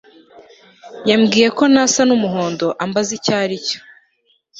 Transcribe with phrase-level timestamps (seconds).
[1.09, 3.79] yambwiye ko nasa n'umuhondo ambaza icyo ari cyo